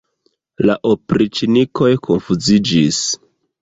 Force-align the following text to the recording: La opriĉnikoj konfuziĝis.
La 0.69 0.77
opriĉnikoj 0.93 1.93
konfuziĝis. 2.11 3.09